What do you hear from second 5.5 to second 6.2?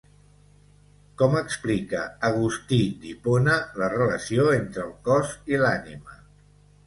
i l'ànima?